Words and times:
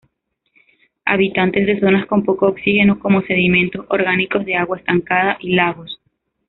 Habitante 1.05 1.63
de 1.63 1.79
zonas 1.79 2.07
con 2.07 2.23
poco 2.23 2.47
oxígeno 2.47 2.97
como 2.97 3.21
sedimentos 3.21 3.85
orgánicos 3.87 4.43
de 4.47 4.55
agua 4.55 4.77
estancada 4.79 5.37
y 5.39 5.53
lagos. 5.53 6.01